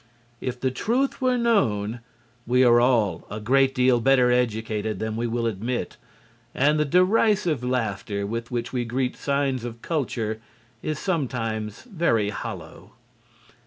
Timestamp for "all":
2.81-3.23